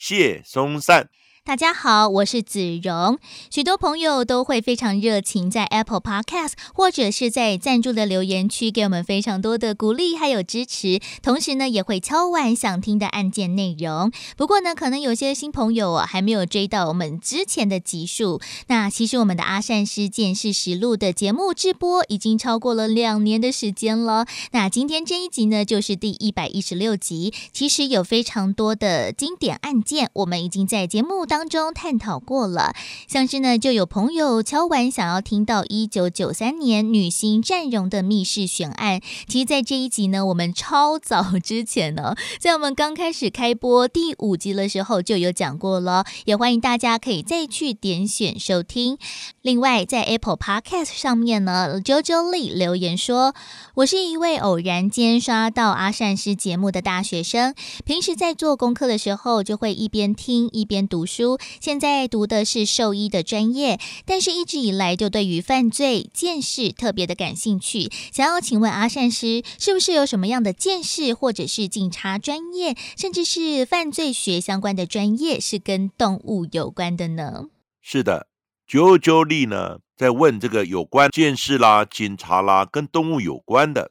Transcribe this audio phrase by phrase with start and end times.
[0.00, 1.08] 谢松善。
[1.42, 3.18] 大家好，我是子荣。
[3.50, 14.12] 许多朋友都会非常热情，在 Apple Podcast 或者是在赞助的留言区给我们非常多的鼓励还有支持，同时呢也会敲完想听的案件内容。
[14.36, 18.38] 不过呢，可能有些新朋友啊还没有追到我们之前的集数。
[18.68, 24.26] 那其实我们的阿善师见识实录的节目直播已经超过了两年的时间了。
[24.52, 27.32] 那今天这一集呢，就是第一百一十六集。
[27.50, 31.26] 其实有非常多的经典案件，我们已经在节目。
[31.30, 32.74] 当中探讨过了，
[33.06, 39.00] 像是呢，就有朋友敲完想要听到一九九三年女星占荣的密室悬案。
[39.28, 48.98] 其实，在这一集呢，我们超早之前呢， 在我们刚开始开播第五集的时候就有讲过了，也欢迎大家可以再去点选收听。
[49.42, 53.36] 另外，在 Apple Podcast 上面呢，JoJo Lee 留言说
[53.76, 67.90] ：“我是一位偶然间刷到阿善师节目的大学生，平时在做功课的时候，就会一边听一边读书。”书现在读的是兽医的专业，但是一直以来就对于犯罪见识特别的感兴趣。
[68.10, 77.50] 想要请问阿善师，是不是有什么样的见识，或者是警察专业，甚至是犯罪学相关的专业，是跟动物有关的呢？
[77.82, 78.28] 是的，
[78.66, 83.90] 九九力呢在问这个有关见识啦、警察啦，跟动物有关的。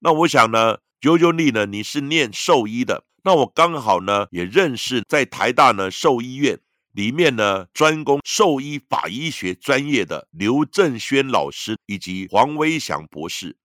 [0.00, 6.58] 那我想呢，九九力呢，你是念兽医的，那我刚好呢也认识在台大呢兽医院。
[6.94, 13.56] 里面呢，专攻兽医法医学专业的刘正轩老师以及黄威祥博士。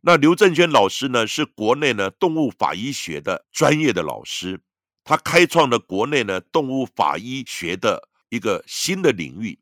[0.00, 4.62] 那刘正轩老师呢，是国内呢动物法医学的专业的老师，
[5.04, 9.60] 他开创了国内呢动物法医学的一个新的领域。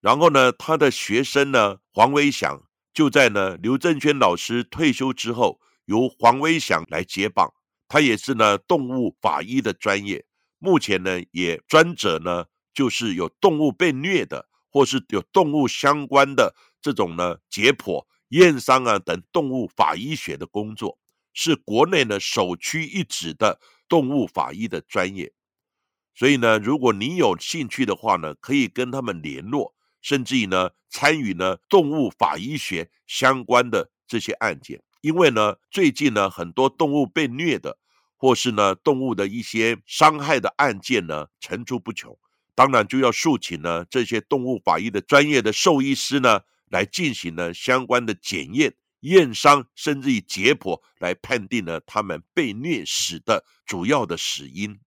[0.00, 2.60] 然后呢，他的学生呢黄威祥
[2.92, 7.54] 就在呢刘正轩老师退休之后，由黄威祥来接棒。
[7.86, 10.24] 他也是呢动物法医的专业。
[10.62, 20.98] 目前呢，也专责呢，就是有动物被虐的，或是有动物相关的这种呢解剖、验伤啊等动物法医学的工作，
[21.32, 25.32] 是国内呢首屈一指的动物法医的专业。
[26.14, 37.78] 所以呢，如果你有兴趣的话呢，可以跟他们联络，甚至于呢参与呢动物法医学相关的这些案件，因为呢最近呢很多动物被虐的。
[38.20, 42.14] 或是呢，动物的一些伤害的案件呢，层出不穷。
[42.54, 54.78] 当然就要诉请呢这些动物法医的专业的兽医师呢，来进行呢相关的检验、验伤，甚至于解剖，来判定呢他们被虐死的主要的死因。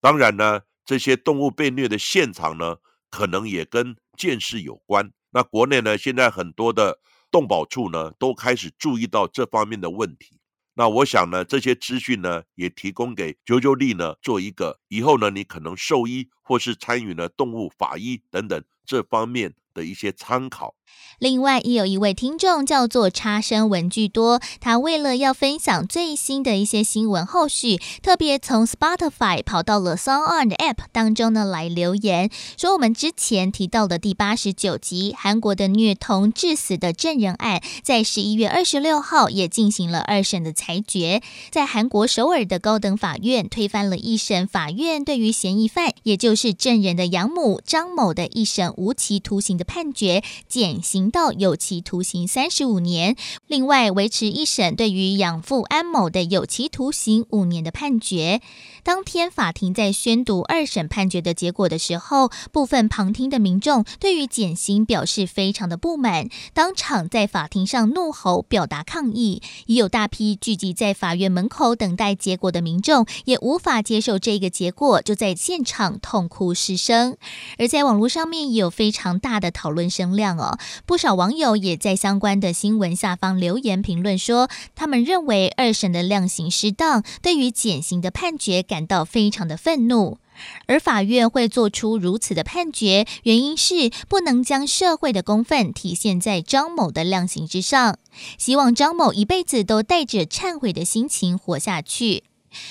[0.00, 2.76] 当然呢，这些动物被虐的现场呢，
[3.10, 5.10] 可能也跟见识有关。
[5.30, 7.00] 那国内呢，现在很多的
[7.32, 10.38] 动保处呢，都开始注意到这方面的问题。
[10.76, 20.74] 那我想呢，这些资讯呢，也提供给九九力呢，做一个以后呢，你可能兽医或是参与呢动物法医等等这方面的一些参考。
[21.18, 50.84] 另外，也有一位听众叫做差生文具多，他为了要分享最新的一些新闻后续，特别从 Spotify 跑到了 Song On 的 App 当中呢来留言，说我们之前提到的第八十九集韩国的虐童致死的证人案，在十一月二十六号也进行了二审的裁决，在韩国首尔的高等法院推翻了一审法院对于嫌疑犯，也就是证人的养母张某的一审无期徒刑的判决，减。
[50.84, 53.16] 刑到有期徒刑三十五年，
[53.46, 58.42] 另外维持一审对于养父安某的有期徒刑五年的判决。
[58.82, 69.40] 当天法庭在宣读二审判决的结果的时候，部分旁听的民众对于减刑表示非常的不满，当场在法庭上怒吼表达抗议。
[69.66, 77.16] 已有大批聚集在法院门口等待结果的民众也无法接受这个结果，就在现场痛哭失声。
[77.58, 80.58] 而在网络上面也有非常大的讨论声量哦。
[80.84, 90.18] 不少网友也在相关的新闻下方留言评论说，他们认为二审的量刑适当，对于减刑的判决感到非常的愤怒。
[90.66, 97.98] 而法院会做出如此的判决，原因是不能将社会的公愤体现在张某的量刑之上，
[98.36, 102.24] 希望张某一辈子都带着忏悔的心情活下去。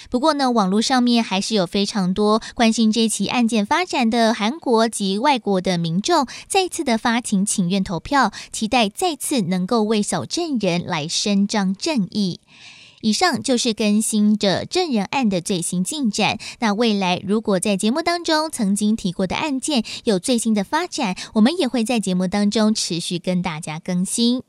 [0.09, 12.39] 不过呢，网络上面还是有非常多关心这起案件发展的韩国及外国的民众，再次的发起请愿投票，期待再次能够为小证人来伸张正义。
[13.01, 16.38] 以上就是更新着证人案的最新进展。
[16.59, 24.44] 那未来如果在节目当中曾经提过的案件有最新的发展，我们也会在节目当中持续跟大家更新。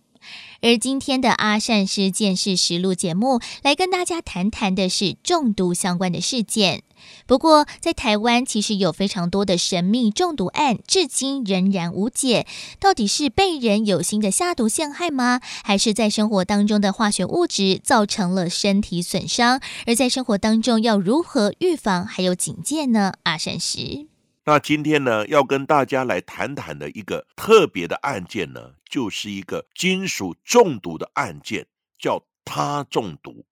[0.62, 6.82] 而今天的阿善师见识实录节目，来跟大家谈谈的是中毒相关的事件。
[7.26, 12.46] 不过，在台湾其实有非常多的神秘中毒案，至今仍然无解。
[12.80, 15.40] 到底是被人有心的下毒陷害吗？
[15.64, 19.60] 还是在生活当中的化学物质造成了身体损伤？
[19.86, 23.12] 而在生活当中要如何预防还有警戒呢？
[23.24, 24.06] 阿善师。
[24.46, 31.66] 那今天呢，要跟大家来谈谈的一个特别的案件呢，就是一个金属中毒的案件，
[31.98, 33.46] 叫他中毒。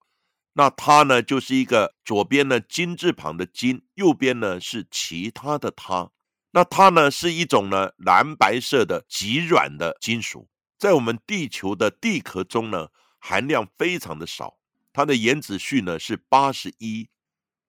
[0.53, 6.11] 那他呢，就是一个左边呢金字旁的金，右边呢是其他的他。
[6.51, 10.47] 那它呢是一种呢蓝白色的极软的金属，
[10.77, 14.59] 在我们地球的地壳中呢含量非常的少，
[14.93, 17.09] 它的原子序呢是八十一。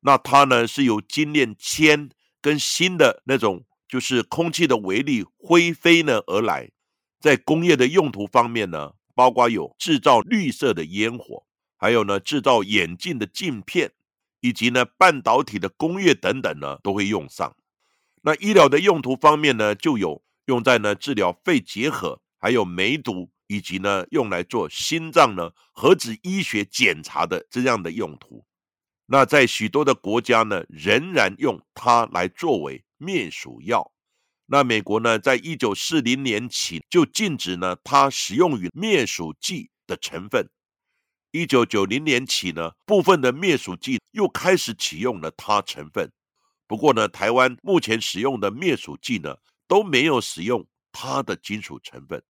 [0.01, 2.11] 那它呢是由精炼铅。
[2.45, 6.71] 跟新的那种就是空气的微粒灰飞呢而来，
[7.19, 11.47] 在工业的用途方面呢，包括有制造绿色的烟火，
[11.79, 13.93] 还有呢制造眼镜的镜片，
[14.41, 17.57] 以及呢半导体的工业等等呢都会用上。
[18.21, 28.45] 那医疗的用途方面呢，就有用在呢治疗肺结核，还有梅毒，以及呢用来做心脏呢核子医学检查的这样的用途。
[29.07, 33.93] 那在许多的国家呢，仍然用它来作为灭鼠药。
[34.47, 40.49] 那美国呢，在一九四零年起就禁止呢它使用于灭鼠剂的成分。
[41.33, 46.11] 一九九零年起呢，部分的灭鼠剂又开始启用了它成分。
[46.67, 49.37] 不过呢，台湾目前使用的灭鼠剂呢
[49.67, 52.23] 都没有使用它的金属成分。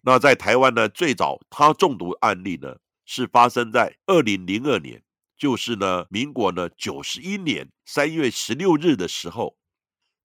[0.00, 5.02] 那在台湾呢，最早它中毒案例呢是发生在二零零二年。
[5.38, 9.56] 就是呢，民国呢九十一年三月十六日的时候，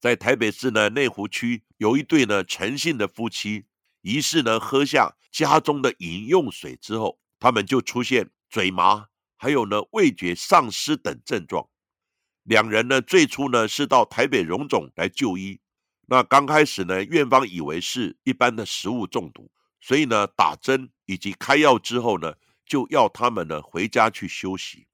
[0.01, 3.65] 在台北市呢内湖区有一对呢诚信的夫妻，
[4.01, 9.05] 疑似呢喝下家中的饮用水之后，他们就出现嘴麻，
[9.37, 11.69] 还有呢味觉丧失等症状。
[12.41, 15.61] 两人呢最初呢是到台北荣总来就医，
[16.07, 22.33] 那刚开始呢院方以为是一般的食物中毒，所以呢打针以及开药之后呢，
[22.65, 24.87] 就要他们呢回家去休息。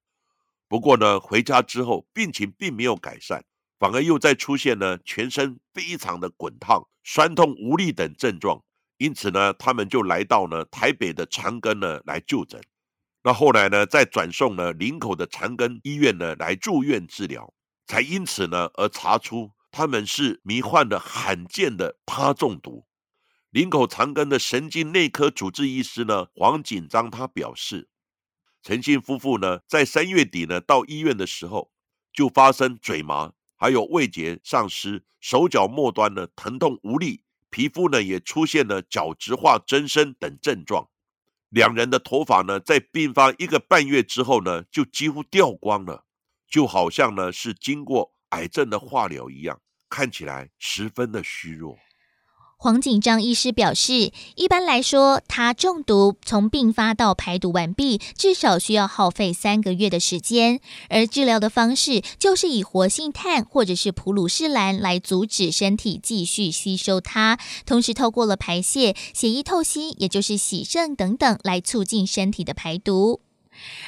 [0.70, 3.44] 不过呢，回家之后病情并没有改善，
[3.80, 8.64] 反而又再出现呢全身非常的滚烫、酸痛无力等症状。
[8.98, 12.62] 因此呢，他们就来到呢台北的长庚呢来就诊。
[13.24, 17.52] 那后来呢，再转送呢林口的长庚医院呢来住院治疗，
[17.88, 22.86] 才因此呢而查出他们是迷幻的罕见的他中毒。
[23.50, 27.90] 林口长庚的神经内科主治医师呢黄锦章他表示。
[28.62, 31.72] 陈姓夫妇呢，在三月底呢到医院的时候，
[32.12, 40.90] 就发生嘴麻，还有味觉丧失，手脚末端呢疼痛无力，皮肤呢也出现了角质化增生等症状。
[41.50, 46.06] 两人的头发呢，在病发一个半月之后呢，就几乎掉光了，
[46.48, 51.80] 就好像呢是经过癌症的化疗一样，看起来十分的虚弱。
[52.62, 60.60] 黄锦章医师表示，一般来说，他中毒从病发到排毒完毕，至少需要耗费三个月的时间。
[60.90, 73.22] 而治疗的方式就是以活性炭或者是普鲁士蓝来阻止身体继续吸收它，同时透过了排泄、血液透析，也就是洗肾等等，来促进身体的排毒。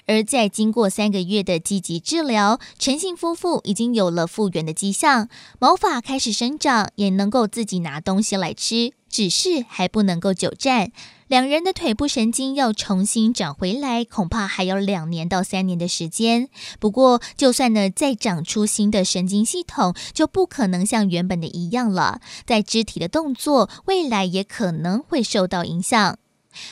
[0.05, 10.91] 而在经过三个月的积极治疗，陈姓夫妇已经有了复原的迹象，毛发开始生长，也能够自己拿东西来吃，只是还不能够久站。
[11.27, 16.49] 两人的腿部神经要重新长回来，恐怕还要两年到三年的时间。
[16.77, 22.19] 不过，就算呢再长出新的神经系统，就不可能像原本的一样了。
[22.45, 26.17] 在肢体的动作，未来也可能会受到影响。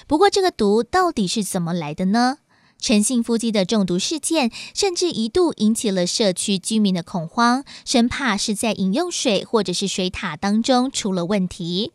[0.07, 2.39] 不过，这个毒到底是怎么来的呢？
[2.79, 11.91] 陈姓夫妻的中毒事件，甚至一度引起了社区居民的恐慌，生怕是在饮用水或者是水塔当中出了问题。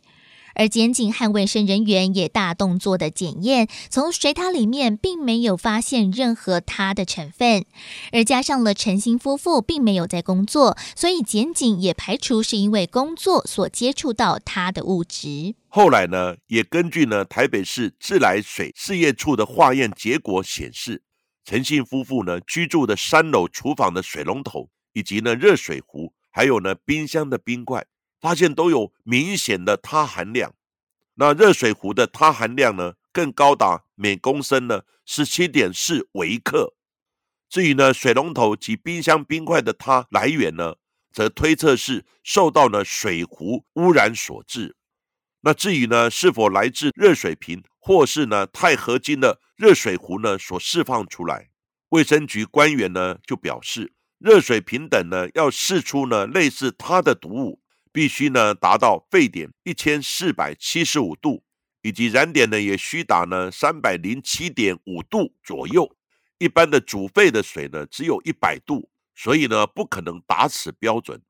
[0.55, 7.65] 而检警和卫生人员也大动作的检验，从水塔里面并没有发现任何它的成分，
[8.13, 15.55] 而加上了陈姓夫妇并没有在工作，所以检警也排除是因为工作所接触到它的物质。
[15.69, 21.03] 后来呢，也根据呢台北市自来水事业处的化验结果显示，
[21.45, 27.85] 陈姓夫妇呢居住的三楼厨房的水龙头，以及呢热水壶，还有呢冰箱的冰块，
[28.25, 30.55] 发现都有明显的铊含量。
[31.17, 36.73] 那热水壶的铊含量呢，更高达每公升呢十七点四微克。
[37.51, 40.77] 至于呢水龙头及冰箱冰块的铊来源呢，
[41.13, 44.75] 则推测是受到了水壶污染所致。
[45.43, 47.63] 那至于呢是否来自热水瓶？
[47.79, 51.51] 或是呢，钛合金的热水壶呢所释放出来，
[51.91, 57.61] 卫生局官员呢就表示，热水瓶等呢要释出呢类似它的毒物，
[57.95, 61.45] 必须呢达到沸点一千四百七十五度，
[61.81, 65.97] 以及燃点呢也需达呢三百零七点五度左右。
[66.39, 71.23] 一般的煮沸的水呢只有一百度，所以呢不可能达此标准。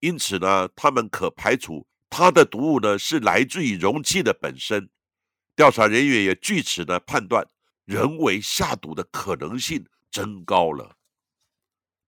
[0.00, 4.90] 因此呢，他们可排除它的毒物呢是来自于容器的本身。
[5.56, 7.46] 调查人员也据此呢判断，
[7.86, 10.94] 人为下毒的可能性增高了。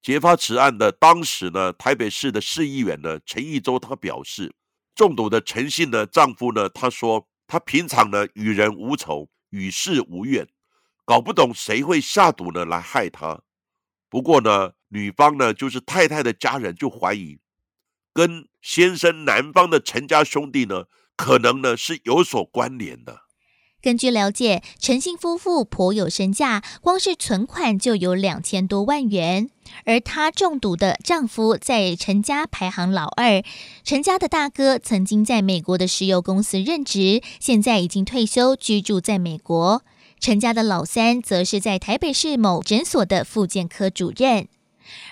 [0.05, 4.53] 揭发此案的当时呢，台北市的市议员呢陈义洲他表示，
[4.93, 10.47] 中毒的陈姓的丈夫呢，他说他平常呢与人无仇，与世无怨，
[11.05, 13.41] 搞不懂谁会下毒呢来害他。
[14.07, 17.39] 不过呢，女方呢就是太太的家人就怀疑，
[18.13, 20.83] 跟先生男方的陈家兄弟呢，
[21.15, 23.24] 可能呢是有所关联的。
[23.85, 29.51] 根据了解，陈姓夫妇颇有身价，光是存款就有两千多万元。
[29.83, 33.43] 而她中毒的丈夫在陈家排行老二，
[33.83, 39.83] 陈家的大哥曾经在美国的石油公司任职，现在已经退休，居住在美国。
[40.19, 44.47] 陈家的老三则是在台北市某诊所的复健科主任。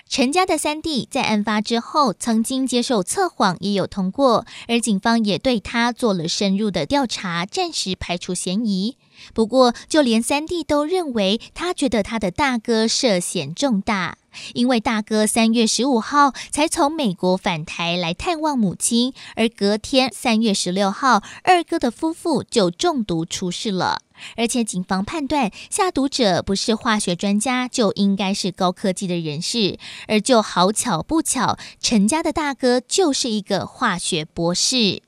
[0.08, 8.96] 陈家的三弟在案发之后曾经接受测谎，也有通过，而警方也对他做了深入的调查，暂时排除嫌疑。
[9.32, 14.18] 不过，就连三弟都认为，他觉得他的大哥涉嫌重大，
[14.54, 24.02] 因为大哥三月十五号才从美国返台来探望母亲，而隔天三月十六号，二哥的夫妇就中毒出事了。
[24.36, 29.76] 而且警方判断，下毒者不是化学专家，就应该是高科技的人士。
[30.06, 35.02] 而就好巧不巧，陈家的大哥就是一个化学博士。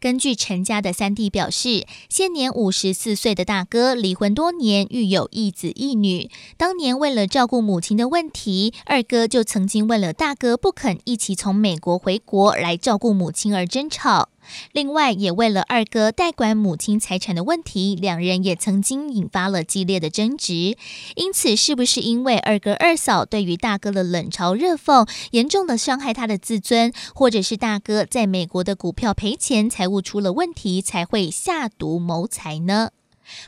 [0.00, 6.30] 根据陈家的三弟表示，现年五十四岁的大哥离婚多年，育有一子一女。
[6.56, 14.28] 当年为了照顾母亲的问题，二哥就曾经为了大哥不肯一起从美国回国来照顾母亲而争吵。
[14.72, 20.76] 另外，也为了二哥代管母亲财产的问题，两人也曾经引发了激烈的争执。
[21.14, 32.90] 因此，是不是因为二哥二嫂对于大哥的冷嘲热讽，严重的伤害他的自尊，或者是大哥在美国的股票赔钱，财务出了问题，才会下毒谋财呢？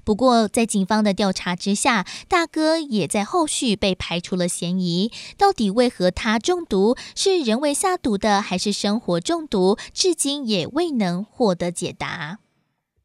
[0.05, 5.11] 不过，在警方的调查之下，大哥也在后续被排除了嫌疑。
[5.37, 6.97] 到底为何他中毒？
[7.15, 9.79] 是人为下毒的，还是生活中毒？
[9.93, 12.39] 至今也未能获得解答。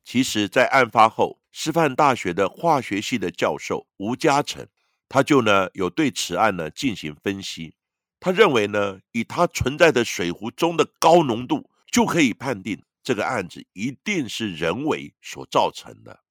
[0.03, 4.68] 其实，在案发后，师范大学的化学系的教授吴嘉诚，
[5.08, 7.75] 他就呢有对此案呢进行分析。
[8.20, 16.23] 他认为呢，以他存在的水壶中的高浓度，就可以判定这个案子一定是人为所造成的。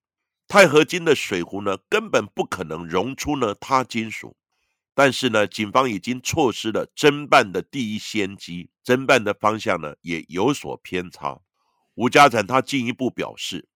[0.52, 4.36] 钛合金的水壶呢，根本不可能溶出呢铊金属。
[4.94, 11.40] 但是呢，警方已经错失了侦办的第一先机，侦办的方向呢也有所偏差。
[11.94, 13.66] 吴家展他进一步表示，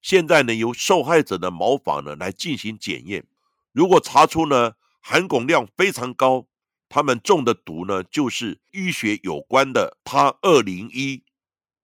[0.00, 3.26] 现在呢由受害者的毛发呢来进行检验，
[3.72, 4.72] 如果查出呢
[5.02, 6.46] 含汞量非常高，
[6.88, 11.24] 他们中的毒呢就是淤血有关的他二零一；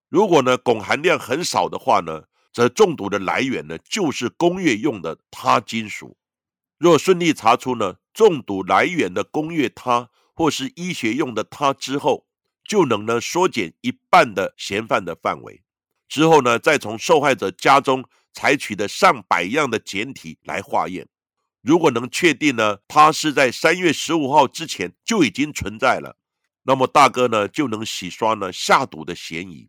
[0.08, 2.27] 如果呢汞含量很少的话呢。
[2.58, 6.16] 则中毒的来源呢，就是工业用的铊金属。
[6.76, 12.26] 若顺利查出呢中毒来源的工业铊或是医学用的铊之后，
[12.64, 15.62] 就能呢缩减一半的嫌犯的范围。
[16.08, 21.06] 之后呢，再从受害者家中采取的上百样的检体来化验。
[21.62, 26.18] 如果能确定呢，他是在三月十五号之前就已经存在了，
[26.64, 29.68] 那么大哥呢就能洗刷呢下毒的嫌疑。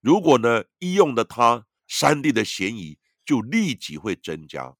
[0.00, 1.66] 如果呢医用的他。
[1.92, 4.76] 三弟的嫌疑就立即会增加。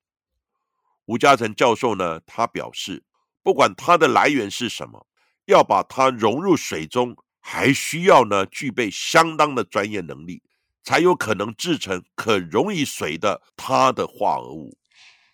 [1.06, 3.02] 吴嘉诚教授呢，他表示，
[3.42, 5.08] 不管它的来源是什么，
[5.46, 10.44] 要把它融入水中，还需要呢具备相当的专业能力，
[10.84, 14.76] 才有可能制成可溶于水的它的化合物。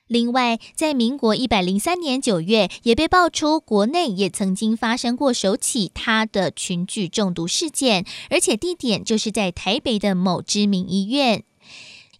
[0.06, 11.44] 另外，在民国一百零三年九月，也被爆出国内也曾经发生过首起他的群聚中毒事件，而且地点就是在台北的某知名医院。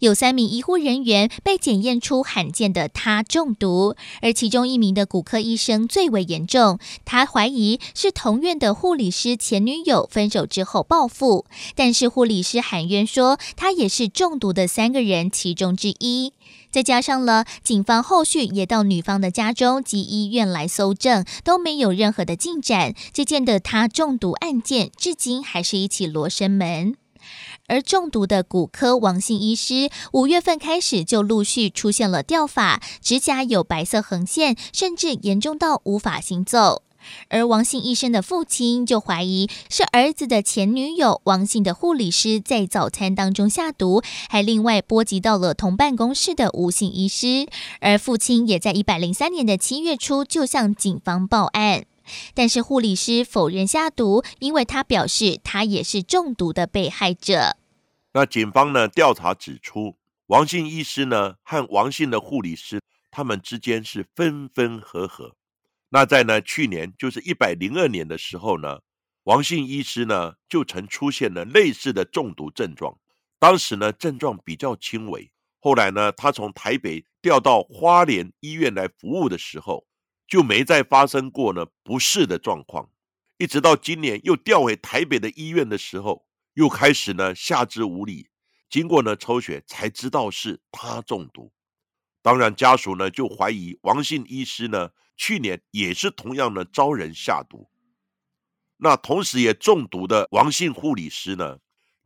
[0.01, 6.79] 有三名医护人员被检验出罕见的他中毒，而其中一名的骨科医生最为严重。
[7.05, 16.33] 他怀疑是同院的护理师前女友分手之后报复，但是护理师喊冤说他也是中毒的三个人其中之一。
[16.71, 22.95] 再加上了警方后续也到女方的家中及医院来搜证，都没有任何的进展。
[23.13, 26.97] 这件的他中毒案件至今还是一起罗生门。
[27.69, 36.83] 而中毒的骨科王姓医师，五月份开始就陆续出现了掉发，指甲有白色横线，甚至严重到无法行走。
[37.29, 47.47] 而王姓医生的父亲就怀疑是儿子的前女友王姓的护理师在早餐当中下毒，还另外波及到了同办公室的吴姓医师。
[47.81, 51.85] 而父亲也在一百零三年的七月初就向警方报案。
[52.35, 57.57] 但是护理师否认下毒，因为他表示他也是中毒的被害者。
[58.13, 59.97] 那警方呢调查指出，
[60.27, 65.37] 王姓医师呢和王姓的护理师他们之间是分分合合。
[65.91, 68.81] 那在呢去年就是一百零二年的时候呢，
[69.25, 72.99] 王姓医师呢就曾出现了类似的中毒症状，
[73.39, 75.31] 当时呢症状比较轻微。
[75.61, 79.85] 后来呢他从台北调到花莲医院来服务的时候。
[80.27, 82.91] 就没再发生过呢不适的状况，
[83.39, 88.29] 一直到今年又调回台北的医院的时候，又开始呢下肢无力，
[88.69, 91.53] 经过呢抽血才知道是他中毒。
[92.23, 97.71] 当然家属呢就怀疑王姓医师呢去年也是同样的招人下毒。
[98.79, 101.59] 那同时也中毒的王姓护理师呢，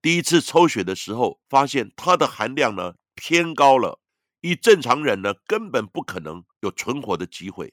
[0.03, 3.99] 第一次抽血的时候发现他的含量呢偏高了，
[4.43, 7.73] 以正常人呢根本不可能有存活的机会。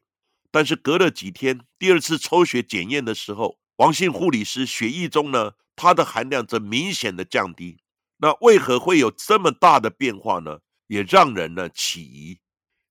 [0.51, 7.79] 但是隔了几天，第二次抽血检验的时候，王姓护理师血液中呢，它的含量则明显的降低。
[8.17, 10.59] 那为何会有这么大的变化呢？
[10.87, 12.39] 也让人呢起疑。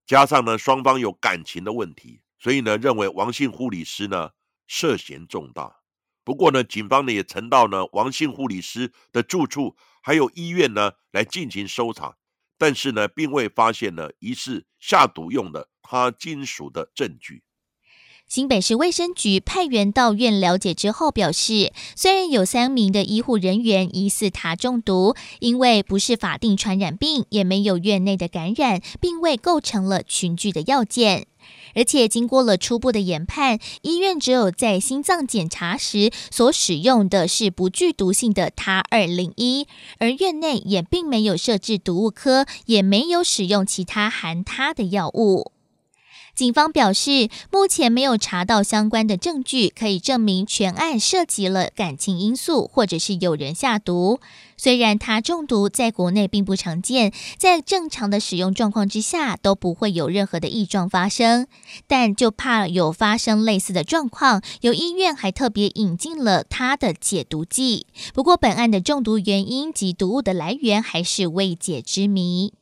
[0.07, 4.31] 加上呢双方有感情的问题，所以呢认为王姓护理师呢
[4.67, 5.79] 涉嫌重大。
[6.23, 12.17] 不过呢，警方呢也曾到呢王姓护理师的住处还有医院呢来进行搜查，
[12.59, 17.43] 但是呢并未发现呢疑似下毒用的他金属的证据。
[18.27, 31.29] 新北市卫生局派员到院了解之后表示，虽然有三名的医护人员疑似他中毒，因为不是法定传染病，也没有院内的感染，并未构成了群聚的要件。
[31.75, 39.67] 而且经过了初步的研判，医院只有在心脏检查时所使用的是不具毒性的他二零一，
[39.99, 45.53] 而院内也并没有设置毒物科，也没有使用其他含他的药物。
[46.37, 54.21] 警方表示，目前没有查到相关的证据，可以证明全案涉及了感情因素，或者是有人下毒。
[54.59, 61.47] 虽然他中毒在国内并不常见，在正常的使用状况之下都不会有任何的异状发生，
[61.87, 67.87] 但就怕有发生类似的状况，有医院还特别引进了他的解毒剂。
[68.13, 72.53] 不过，本案的中毒原因及毒物的来源还是未解之谜。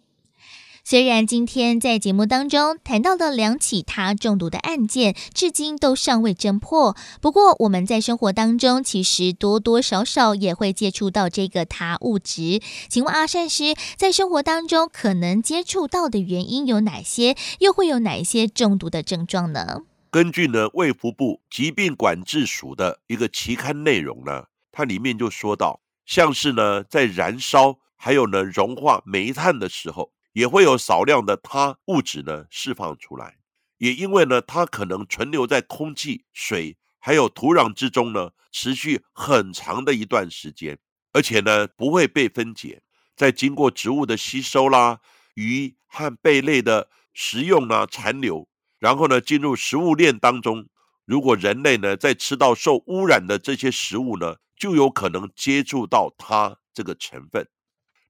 [0.87, 6.94] 虽然今天在节目当中谈到的两起他中毒的案件，至今都尚未侦破。
[7.23, 12.61] 不过我们在生活当中，其实多多少少也会接触到这个他物质。
[12.90, 17.35] 请问阿善师，在生活当中可能接触到的原因有哪些？
[17.61, 19.85] 又会有哪一些中毒的症状呢？
[20.11, 30.11] 根据呢卫福部疾病管制署的一个期刊内容呢，它里面就说到，像是呢在燃烧，还有呢融化煤炭的时候。
[30.35, 33.38] 也会有少量的它物质呢释放出来，
[33.79, 40.79] 也因为呢它可能存留在空气、水还有土壤之中呢，持续很长的一段时间，
[41.12, 42.83] 而且呢不会被分解，
[43.16, 45.01] 在经过植物的吸收啦、
[45.35, 50.66] 鱼和贝类的食用啊残留，然后呢进入食物链当中。
[51.05, 57.47] 如果人类呢在吃到受污染的这些食物呢，就有可能接触到它这个成分。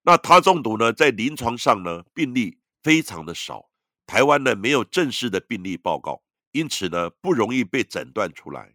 [0.06, 3.70] 那他中毒呢，在临床上呢，病例非常的少，
[4.06, 8.74] 台湾呢没有正式的病例报告，因此呢不容易被诊断出来。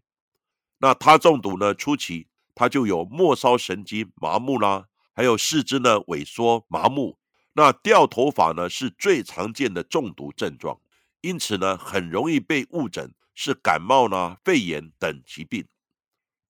[0.80, 7.20] 那他中毒呢初期，他就有末梢神经麻木啦，还有四肢呢萎缩麻木，
[7.54, 10.80] 那掉头发呢是最常见的中毒症状，
[11.22, 15.68] 因此呢很容易被误诊是感冒呢肺炎等疾病。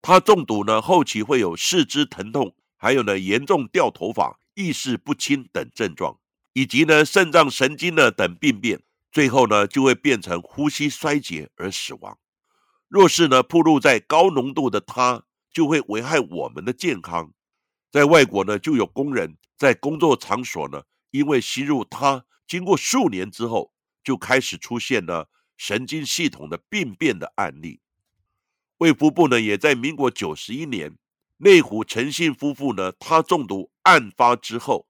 [0.02, 4.40] 他中毒呢后期会有四肢疼痛，还有呢严重掉头发。
[4.60, 6.20] 意识不清等症状，
[6.52, 12.20] 以及呢肾脏神经呢等病变，最后呢就会变成呼吸衰竭而死亡。
[12.90, 17.32] 若是呢暴露在高浓度的它，就会危害我们的健康。
[17.90, 23.72] 在外国呢，就有工人在工作场所呢因为吸入它，经过数年之后，
[24.04, 27.80] 就开始出现了神经系统的病变的案例。
[28.80, 30.98] 卫福部呢，也在民国九十一年，
[31.42, 34.88] 内湖陈姓夫妇呢，他中毒案发之后，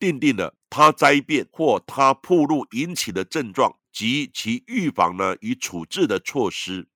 [0.00, 6.88] 定定了他灾变或他铺路引起的症状及其预防呢与处置的措施，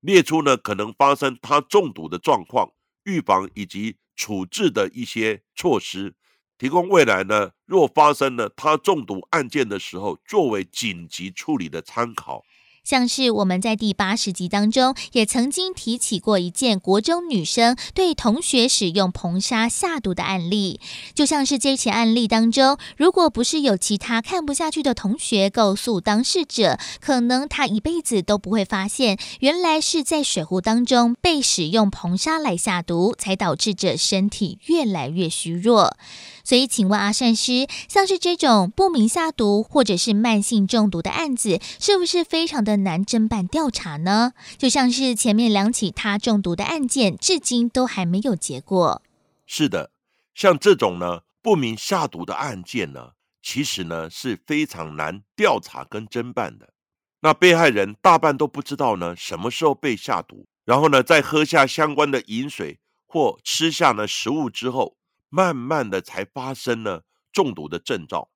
[0.00, 2.72] 列出呢可能发生他中毒的状况、
[3.04, 6.14] 预防以及处置的一些措施，
[6.56, 12.42] 提供未来呢若发生了他中毒案件的时候，作为紧急处理的参考。
[12.84, 20.78] 像是我们在第八十集当中也曾经提起过一件国中女生对同学使用硼砂下毒的案例，
[21.14, 35.96] 就像是这起案例当中，如果不是有其他看不下去的同学告诉当事者，可能他一辈子都不会发现，原来是在水壶当中被使用硼砂来下毒，才导致着身体越来越虚弱。
[36.44, 44.34] 所以，请问阿善师，像是这种不明下毒或者是慢性中毒的案子，是不是非常的难侦办调查呢？
[44.58, 49.00] 就像是前面两起他中毒的案件，至今都还没有结果。
[49.46, 49.90] 是的，
[50.34, 56.74] 像这种呢不明下毒的案件呢，其实呢是非常难调查跟侦办的。
[57.20, 64.98] 那被害人大半都不知道呢什么时候被下毒，然后呢在喝下相关的饮水或吃下呢食物之后。
[65.34, 68.28] 慢慢的才发生了中毒的症状，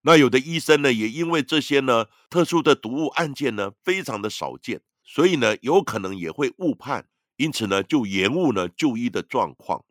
[0.00, 9.84] 那有的医生呢，也因为这些呢特殊的毒物案件呢非常的少见，所以呢有可能也会误判，因此呢就延误呢就医的状况。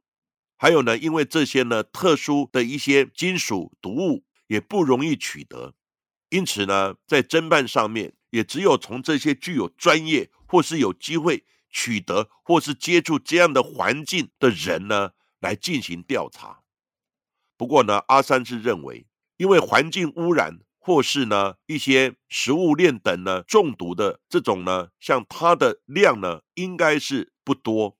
[0.58, 5.74] 还有呢，因为这些呢特殊的一些金属毒物也不容易取得，
[6.32, 15.12] 因此呢在侦办上面也只有从这些具有专业或是有机会取得或是接触这样的环境的人呢。
[15.42, 16.62] 来进行调查。
[17.58, 19.06] 不过呢，阿三是认为，
[19.38, 27.98] 因为环境污染或是呢一些食物链等呢中毒的这种呢，像它的量呢应该是不多，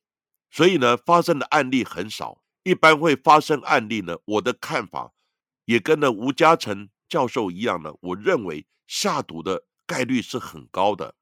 [0.50, 2.42] 所以呢发生的案例很少。
[2.64, 5.14] 一般会发生案例呢，我的看法
[5.66, 11.16] 也跟呢吴嘉诚教授一样呢，我认为下毒的概率是很高的。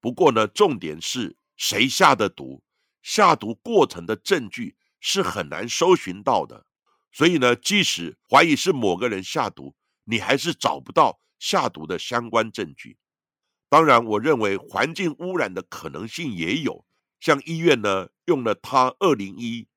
[0.00, 2.62] 不过呢，重点是谁下的毒，
[3.02, 4.76] 下毒过程的证据。
[5.08, 6.66] 是很难搜寻到的，
[7.12, 12.98] 所以呢，即使怀疑是某个人下毒，你还是找不到下毒的相关证据。
[13.68, 16.84] 当然，我认为环境污染的可能性也有，
[17.20, 19.68] 像医院呢用了它二零一，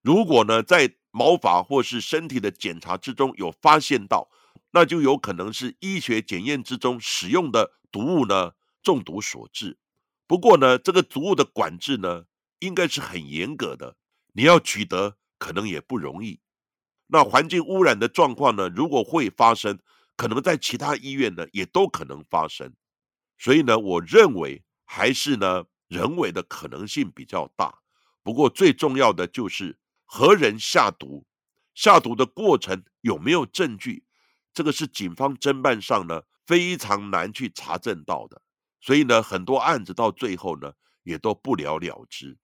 [0.00, 4.30] 如果呢在毛发或是身体的检查之中有发现到，
[4.70, 9.76] 那就有可能是医学检验之中使用的毒物呢中毒所致。
[10.28, 12.26] 不过呢，这个毒物的管制呢
[12.60, 13.96] 应该是很严格的。
[14.38, 16.38] 你要取得可能也不容易，
[17.08, 18.68] 那环境污染的状况呢？
[18.68, 19.80] 如果会发生，
[20.14, 22.72] 可能在其他医院呢也都可能发生，
[23.36, 27.80] 所以呢，我认为还是呢人为的可能性比较大。
[28.22, 31.26] 不过最重要的就是何人下毒，
[31.74, 34.04] 下毒的过程有没有证据，
[34.54, 38.40] 这个是警方侦办上呢非常难去查证到的，
[38.80, 42.38] 所以呢很多案子到最后呢也都不了了之。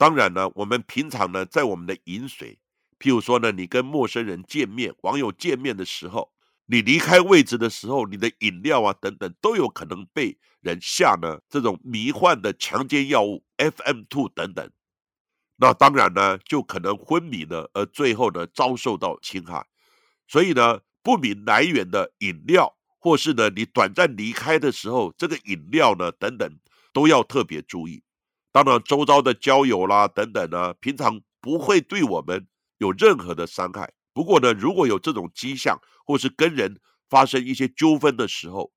[0.00, 2.58] 当然呢，我们平常呢，在我们的饮水，
[2.98, 6.32] 譬如说呢，你跟陌生人见面、网友见面的时候，
[6.64, 14.70] 你离开位置的时候，你的饮料啊等等，都有可能被人下呢这种迷幻的强奸药物 FM two 等等。
[15.56, 19.66] 那当然呢，就可能昏迷呢，而最后呢遭受到侵害。
[20.26, 26.58] 所以呢，不明来源的饮料，或是呢你短暂离开的时候，这个饮料呢等等，
[26.94, 28.02] 都要特别注意。
[28.52, 33.92] 当然，周遭的交友啦等等呢，平常不会对我们有任何的伤害。
[34.12, 38.72] 不过呢，如果有这种迹象，或是跟人发生一些纠纷的时候，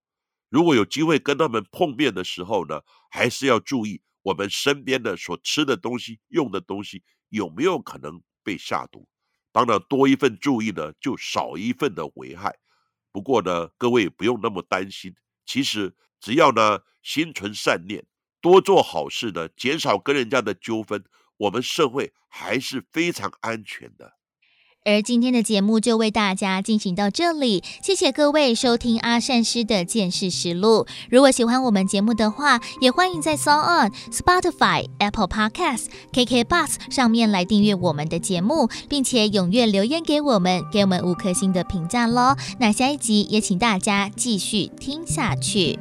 [0.49, 9.07] 如果有机会跟他们碰面的时候呢，还是要注意我们身边的所吃的东西、用的东西有没有可能被下毒。
[9.51, 12.55] 当然，多一份注意呢，就少一份的危害。
[13.11, 18.05] 不过呢，各位不用那么担心，其实只要呢心存善念。
[18.43, 21.05] 多做好事的，减少跟人家的纠纷，
[21.37, 24.11] 我们社会还是非常安全的。
[24.85, 30.85] 而今天的节目就为大家进行到这里，谢谢各位收听阿善师的见识实录。
[31.09, 42.35] 如果喜欢我们节目的话，也欢迎在 s o n On、Spotify、Apple Podcasts、KK Bus 上面来订阅我们的节目，并且踊跃留言给我们，给我们五颗星的评价喽。
[42.59, 45.79] 那下一集也请大家继续听下去。